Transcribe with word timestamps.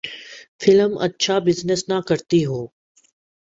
Film 0.61 0.91
اچھا 0.97 1.35
business 1.39 1.81
نہ 1.89 1.97
کرتی 2.07 2.41
ہو۔ 2.45 2.61